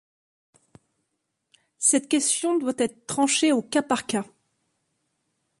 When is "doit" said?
2.57-2.73